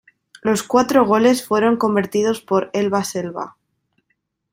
[0.41, 3.55] Los cuatro goles fueron convertidos por Elba Selva.